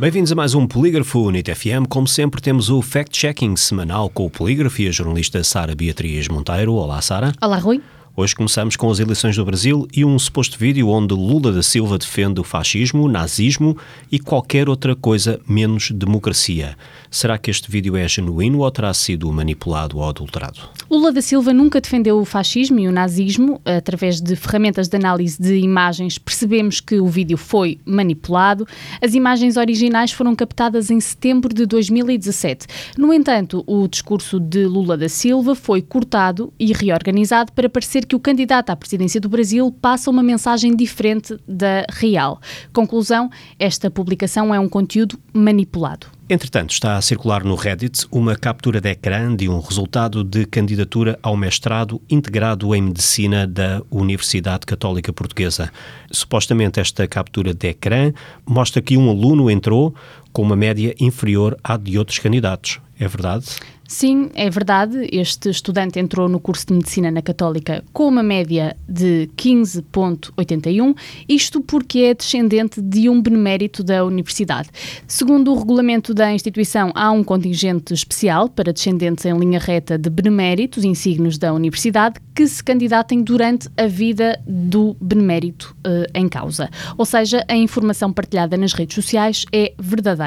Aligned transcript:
Bem-vindos 0.00 0.32
a 0.32 0.34
mais 0.34 0.54
um 0.54 0.66
Polígrafo 0.66 1.30
NIT 1.30 1.54
FM. 1.54 1.86
Como 1.86 2.08
sempre, 2.08 2.40
temos 2.40 2.70
o 2.70 2.80
fact-checking 2.80 3.54
semanal 3.54 4.08
com 4.08 4.24
o 4.24 4.30
Polígrafo 4.30 4.80
e 4.80 4.88
a 4.88 4.90
jornalista 4.90 5.44
Sara 5.44 5.74
Beatriz 5.74 6.26
Monteiro. 6.26 6.72
Olá, 6.72 7.02
Sara. 7.02 7.34
Olá, 7.38 7.58
Rui. 7.58 7.82
Hoje 8.20 8.36
começamos 8.36 8.76
com 8.76 8.90
as 8.90 8.98
eleições 8.98 9.34
do 9.34 9.46
Brasil 9.46 9.88
e 9.96 10.04
um 10.04 10.18
suposto 10.18 10.58
vídeo 10.58 10.90
onde 10.90 11.14
Lula 11.14 11.50
da 11.50 11.62
Silva 11.62 11.96
defende 11.96 12.38
o 12.38 12.44
fascismo, 12.44 13.02
o 13.02 13.08
nazismo 13.08 13.74
e 14.12 14.18
qualquer 14.18 14.68
outra 14.68 14.94
coisa 14.94 15.40
menos 15.48 15.90
democracia. 15.90 16.76
Será 17.10 17.38
que 17.38 17.50
este 17.50 17.70
vídeo 17.70 17.96
é 17.96 18.06
genuíno 18.06 18.58
ou 18.58 18.70
terá 18.70 18.92
sido 18.92 19.32
manipulado 19.32 19.96
ou 19.96 20.06
adulterado? 20.06 20.60
Lula 20.90 21.10
da 21.10 21.22
Silva 21.22 21.54
nunca 21.54 21.80
defendeu 21.80 22.20
o 22.20 22.24
fascismo 22.26 22.78
e 22.78 22.86
o 22.86 22.92
nazismo. 22.92 23.58
Através 23.64 24.20
de 24.20 24.36
ferramentas 24.36 24.86
de 24.86 24.98
análise 24.98 25.40
de 25.40 25.56
imagens, 25.56 26.18
percebemos 26.18 26.78
que 26.78 27.00
o 27.00 27.06
vídeo 27.06 27.38
foi 27.38 27.78
manipulado. 27.86 28.68
As 29.00 29.14
imagens 29.14 29.56
originais 29.56 30.12
foram 30.12 30.36
captadas 30.36 30.90
em 30.90 31.00
setembro 31.00 31.54
de 31.54 31.64
2017. 31.64 32.66
No 32.98 33.14
entanto, 33.14 33.64
o 33.66 33.88
discurso 33.88 34.38
de 34.38 34.66
Lula 34.66 34.98
da 34.98 35.08
Silva 35.08 35.54
foi 35.54 35.80
cortado 35.80 36.52
e 36.60 36.70
reorganizado 36.74 37.50
para 37.52 37.70
parecer 37.70 38.09
que 38.10 38.16
o 38.16 38.18
candidato 38.18 38.70
à 38.70 38.76
presidência 38.76 39.20
do 39.20 39.28
Brasil 39.28 39.70
passa 39.70 40.10
uma 40.10 40.22
mensagem 40.22 40.74
diferente 40.74 41.36
da 41.46 41.84
real. 41.88 42.40
Conclusão: 42.72 43.30
esta 43.56 43.88
publicação 43.88 44.52
é 44.52 44.58
um 44.58 44.68
conteúdo 44.68 45.16
manipulado. 45.32 46.08
Entretanto, 46.28 46.70
está 46.70 46.96
a 46.96 47.02
circular 47.02 47.44
no 47.44 47.54
Reddit 47.54 48.06
uma 48.10 48.36
captura 48.36 48.80
de 48.80 48.88
ecrã 48.88 49.34
de 49.34 49.48
um 49.48 49.60
resultado 49.60 50.22
de 50.22 50.44
candidatura 50.44 51.18
ao 51.22 51.36
mestrado 51.36 52.00
integrado 52.08 52.72
em 52.74 52.82
Medicina 52.82 53.46
da 53.46 53.82
Universidade 53.90 54.66
Católica 54.66 55.12
Portuguesa. 55.12 55.72
Supostamente, 56.10 56.78
esta 56.78 57.06
captura 57.06 57.52
de 57.52 57.68
ecrã 57.68 58.12
mostra 58.46 58.80
que 58.80 58.96
um 58.96 59.08
aluno 59.08 59.50
entrou 59.50 59.92
com 60.32 60.42
uma 60.42 60.56
média 60.56 60.94
inferior 61.00 61.58
à 61.62 61.76
de 61.76 61.98
outros 61.98 62.18
candidatos. 62.18 62.80
É 62.98 63.08
verdade? 63.08 63.46
Sim, 63.90 64.30
é 64.36 64.48
verdade. 64.48 65.08
Este 65.10 65.50
estudante 65.50 65.98
entrou 65.98 66.28
no 66.28 66.38
curso 66.38 66.64
de 66.68 66.74
Medicina 66.74 67.10
na 67.10 67.20
Católica 67.20 67.82
com 67.92 68.06
uma 68.06 68.22
média 68.22 68.76
de 68.88 69.28
15,81, 69.36 70.94
isto 71.28 71.60
porque 71.60 71.98
é 71.98 72.14
descendente 72.14 72.80
de 72.80 73.08
um 73.08 73.20
benemérito 73.20 73.82
da 73.82 74.04
Universidade. 74.04 74.68
Segundo 75.08 75.52
o 75.52 75.58
regulamento 75.58 76.14
da 76.14 76.32
instituição, 76.32 76.92
há 76.94 77.10
um 77.10 77.24
contingente 77.24 77.92
especial 77.92 78.48
para 78.48 78.72
descendentes 78.72 79.24
em 79.24 79.36
linha 79.36 79.58
reta 79.58 79.98
de 79.98 80.08
beneméritos 80.08 80.84
insignos 80.84 81.36
da 81.36 81.52
Universidade 81.52 82.20
que 82.32 82.46
se 82.46 82.62
candidatem 82.62 83.24
durante 83.24 83.68
a 83.76 83.88
vida 83.88 84.40
do 84.46 84.96
benemérito 85.00 85.74
eh, 85.84 86.06
em 86.14 86.28
causa. 86.28 86.70
Ou 86.96 87.04
seja, 87.04 87.44
a 87.48 87.56
informação 87.56 88.12
partilhada 88.12 88.56
nas 88.56 88.72
redes 88.72 88.94
sociais 88.94 89.44
é 89.52 89.74
verdadeira. 89.76 90.19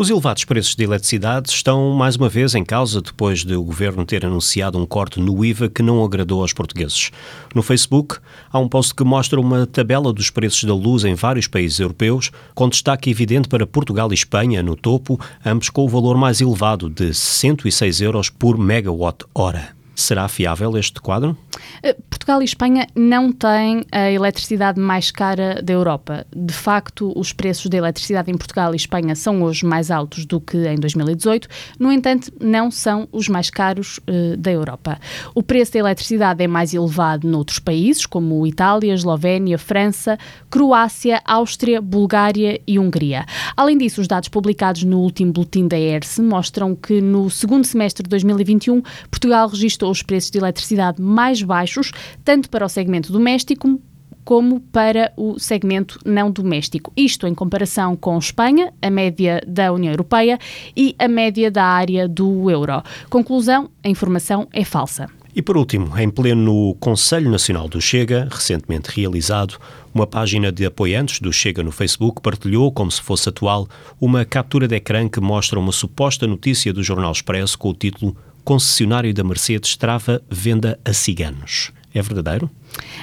Os 0.00 0.08
elevados 0.08 0.46
preços 0.46 0.74
de 0.74 0.82
eletricidade 0.82 1.50
estão 1.50 1.90
mais 1.90 2.16
uma 2.16 2.30
vez 2.30 2.54
em 2.54 2.64
causa 2.64 3.02
depois 3.02 3.44
de 3.44 3.54
o 3.54 3.62
governo 3.62 4.02
ter 4.06 4.24
anunciado 4.24 4.78
um 4.78 4.86
corte 4.86 5.20
no 5.20 5.44
IVA 5.44 5.68
que 5.68 5.82
não 5.82 6.02
agradou 6.02 6.40
aos 6.40 6.54
portugueses. 6.54 7.10
No 7.54 7.62
Facebook, 7.62 8.16
há 8.50 8.58
um 8.58 8.66
post 8.66 8.94
que 8.94 9.04
mostra 9.04 9.38
uma 9.38 9.66
tabela 9.66 10.10
dos 10.10 10.30
preços 10.30 10.64
da 10.64 10.74
luz 10.74 11.04
em 11.04 11.14
vários 11.14 11.46
países 11.46 11.78
europeus, 11.80 12.30
com 12.54 12.70
destaque 12.70 13.10
evidente 13.10 13.46
para 13.46 13.66
Portugal 13.66 14.10
e 14.10 14.14
Espanha 14.14 14.62
no 14.62 14.74
topo, 14.74 15.20
ambos 15.44 15.68
com 15.68 15.84
o 15.84 15.88
valor 15.90 16.16
mais 16.16 16.40
elevado 16.40 16.88
de 16.88 17.12
106 17.12 18.00
euros 18.00 18.30
por 18.30 18.56
megawatt-hora. 18.56 19.79
Será 20.00 20.26
fiável 20.28 20.78
este 20.78 20.98
quadro? 20.98 21.36
Eh, 21.82 21.94
Portugal 22.08 22.40
e 22.40 22.44
Espanha 22.44 22.86
não 22.96 23.30
têm 23.30 23.84
a 23.92 24.10
eletricidade 24.10 24.80
mais 24.80 25.10
cara 25.10 25.60
da 25.62 25.74
Europa. 25.74 26.26
De 26.34 26.54
facto, 26.54 27.12
os 27.14 27.34
preços 27.34 27.66
da 27.66 27.76
eletricidade 27.76 28.30
em 28.30 28.36
Portugal 28.36 28.72
e 28.72 28.76
Espanha 28.76 29.14
são 29.14 29.42
hoje 29.42 29.66
mais 29.66 29.90
altos 29.90 30.24
do 30.24 30.40
que 30.40 30.56
em 30.66 30.76
2018, 30.76 31.48
no 31.78 31.92
entanto, 31.92 32.32
não 32.40 32.70
são 32.70 33.06
os 33.12 33.28
mais 33.28 33.50
caros 33.50 33.98
uh, 33.98 34.36
da 34.38 34.50
Europa. 34.50 34.98
O 35.34 35.42
preço 35.42 35.74
da 35.74 35.80
eletricidade 35.80 36.42
é 36.42 36.46
mais 36.46 36.72
elevado 36.72 37.28
noutros 37.28 37.58
países, 37.58 38.06
como 38.06 38.46
Itália, 38.46 38.94
Eslovénia, 38.94 39.58
França, 39.58 40.18
Croácia, 40.48 41.20
Áustria, 41.26 41.80
Bulgária 41.80 42.58
e 42.66 42.78
Hungria. 42.78 43.26
Além 43.54 43.76
disso, 43.76 44.00
os 44.00 44.08
dados 44.08 44.30
publicados 44.30 44.82
no 44.82 45.00
último 45.00 45.30
boletim 45.30 45.68
da 45.68 45.78
ERSE 45.78 46.22
mostram 46.22 46.74
que 46.74 47.02
no 47.02 47.28
segundo 47.28 47.66
semestre 47.66 48.02
de 48.02 48.08
2021, 48.08 48.82
Portugal 49.10 49.48
registrou 49.48 49.89
os 49.90 50.02
preços 50.02 50.30
de 50.30 50.38
eletricidade 50.38 51.00
mais 51.00 51.42
baixos, 51.42 51.92
tanto 52.24 52.48
para 52.48 52.64
o 52.64 52.68
segmento 52.68 53.12
doméstico 53.12 53.80
como 54.24 54.60
para 54.60 55.12
o 55.16 55.38
segmento 55.38 55.98
não 56.04 56.30
doméstico. 56.30 56.92
Isto 56.96 57.26
em 57.26 57.34
comparação 57.34 57.96
com 57.96 58.18
Espanha, 58.18 58.72
a 58.80 58.90
média 58.90 59.40
da 59.46 59.72
União 59.72 59.92
Europeia 59.92 60.38
e 60.76 60.94
a 60.98 61.08
média 61.08 61.50
da 61.50 61.64
área 61.64 62.06
do 62.06 62.50
euro. 62.50 62.82
Conclusão: 63.08 63.70
a 63.82 63.88
informação 63.88 64.46
é 64.52 64.64
falsa. 64.64 65.08
E 65.34 65.40
por 65.40 65.56
último, 65.56 65.96
em 65.96 66.10
pleno 66.10 66.74
Conselho 66.80 67.30
Nacional 67.30 67.68
do 67.68 67.80
Chega, 67.80 68.28
recentemente 68.30 68.90
realizado, 68.90 69.58
uma 69.94 70.06
página 70.06 70.50
de 70.50 70.66
apoiantes 70.66 71.20
do 71.20 71.32
Chega 71.32 71.62
no 71.62 71.70
Facebook 71.70 72.20
partilhou, 72.20 72.72
como 72.72 72.90
se 72.90 73.00
fosse 73.00 73.28
atual, 73.28 73.68
uma 74.00 74.24
captura 74.24 74.66
de 74.66 74.74
ecrã 74.74 75.08
que 75.08 75.20
mostra 75.20 75.58
uma 75.58 75.70
suposta 75.70 76.26
notícia 76.26 76.72
do 76.72 76.82
Jornal 76.82 77.12
Expresso 77.12 77.56
com 77.56 77.70
o 77.70 77.74
título 77.74 78.16
concessionário 78.44 79.12
da 79.14 79.24
Mercedes 79.24 79.76
trava 79.76 80.22
venda 80.30 80.78
a 80.84 80.92
ciganos. 80.92 81.72
É 81.92 82.00
verdadeiro? 82.00 82.48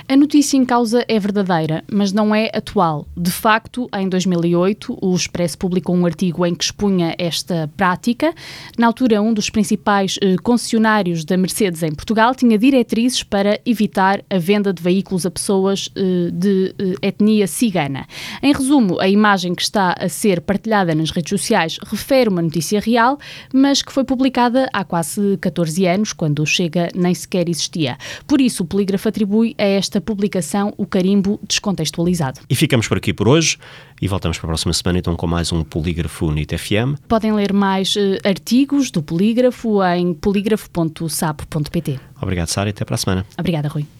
A 0.07 0.15
notícia 0.15 0.55
em 0.55 0.63
causa 0.63 1.03
é 1.09 1.19
verdadeira, 1.19 1.83
mas 1.91 2.13
não 2.13 2.33
é 2.33 2.49
atual. 2.53 3.05
De 3.17 3.29
facto, 3.29 3.89
em 3.93 4.07
2008, 4.07 4.97
o 5.01 5.13
Expresso 5.13 5.57
publicou 5.57 5.93
um 5.93 6.05
artigo 6.05 6.45
em 6.45 6.55
que 6.55 6.63
expunha 6.63 7.13
esta 7.17 7.69
prática. 7.75 8.33
Na 8.77 8.87
altura, 8.87 9.21
um 9.21 9.33
dos 9.33 9.49
principais 9.49 10.17
eh, 10.21 10.37
concessionários 10.41 11.25
da 11.25 11.35
Mercedes 11.35 11.83
em 11.83 11.93
Portugal 11.93 12.33
tinha 12.33 12.57
diretrizes 12.57 13.23
para 13.23 13.59
evitar 13.65 14.23
a 14.29 14.37
venda 14.37 14.71
de 14.71 14.81
veículos 14.81 15.25
a 15.25 15.31
pessoas 15.31 15.89
eh, 15.93 16.29
de 16.31 16.73
eh, 16.79 17.07
etnia 17.07 17.47
cigana. 17.47 18.07
Em 18.41 18.53
resumo, 18.53 19.01
a 19.01 19.09
imagem 19.09 19.53
que 19.53 19.61
está 19.61 19.95
a 19.99 20.07
ser 20.07 20.39
partilhada 20.39 20.95
nas 20.95 21.11
redes 21.11 21.29
sociais 21.29 21.77
refere 21.83 22.29
uma 22.29 22.41
notícia 22.41 22.79
real, 22.79 23.19
mas 23.53 23.81
que 23.81 23.91
foi 23.91 24.05
publicada 24.05 24.69
há 24.71 24.85
quase 24.85 25.37
14 25.41 25.85
anos, 25.85 26.13
quando 26.13 26.45
Chega 26.45 26.87
nem 26.95 27.13
sequer 27.13 27.49
existia. 27.49 27.97
Por 28.25 28.39
isso, 28.39 28.63
o 28.63 28.65
polígrafo 28.77 29.09
atribui 29.09 29.55
a 29.57 29.63
esta 29.63 29.99
publicação 29.99 30.71
o 30.77 30.85
carimbo 30.85 31.39
descontextualizado. 31.47 32.41
E 32.47 32.53
ficamos 32.53 32.87
por 32.87 32.97
aqui 32.97 33.11
por 33.11 33.27
hoje 33.27 33.57
e 33.99 34.07
voltamos 34.07 34.37
para 34.37 34.45
a 34.45 34.49
próxima 34.49 34.71
semana 34.71 34.99
então 34.99 35.15
com 35.15 35.25
mais 35.25 35.51
um 35.51 35.63
Polígrafo 35.63 36.31
NIT 36.31 36.55
FM. 36.55 36.99
Podem 37.07 37.33
ler 37.33 37.51
mais 37.53 37.95
uh, 37.95 38.19
artigos 38.23 38.91
do 38.91 39.01
Polígrafo 39.01 39.83
em 39.83 40.13
polígrafo.sapo.pt. 40.13 41.99
Obrigado, 42.21 42.49
Sara, 42.49 42.69
e 42.69 42.71
até 42.71 42.85
para 42.85 42.93
a 42.93 42.97
semana. 42.99 43.25
Obrigada, 43.35 43.67
Rui. 43.67 43.87